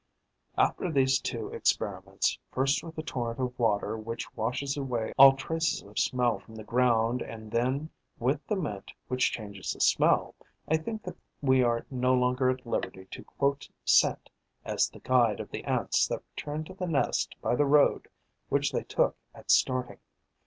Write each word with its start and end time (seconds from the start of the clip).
After 0.57 0.91
these 0.91 1.19
two 1.19 1.49
experiments, 1.49 2.39
first 2.51 2.83
with 2.83 2.95
the 2.95 3.03
torrent 3.03 3.39
of 3.39 3.59
water 3.59 3.95
which 3.95 4.35
washes 4.35 4.75
away 4.75 5.13
all 5.15 5.33
traces 5.33 5.83
of 5.83 5.99
smell 5.99 6.39
from 6.39 6.55
the 6.55 6.63
ground 6.63 7.21
and 7.21 7.51
then 7.51 7.91
with 8.17 8.43
the 8.47 8.55
mint 8.55 8.91
which 9.09 9.31
changes 9.31 9.73
the 9.73 9.79
smell, 9.79 10.33
I 10.67 10.77
think 10.77 11.03
that 11.03 11.17
we 11.39 11.61
are 11.61 11.85
no 11.91 12.15
longer 12.15 12.49
at 12.49 12.65
liberty 12.65 13.05
to 13.11 13.23
quote 13.23 13.69
scent 13.85 14.31
as 14.65 14.89
the 14.89 15.01
guide 15.01 15.39
of 15.39 15.51
the 15.51 15.63
Ants 15.65 16.07
that 16.07 16.23
return 16.35 16.63
to 16.63 16.73
the 16.73 16.87
nest 16.87 17.35
by 17.39 17.55
the 17.55 17.65
road 17.67 18.07
which 18.49 18.71
they 18.71 18.81
took 18.83 19.15
at 19.35 19.51
starting. 19.51 19.99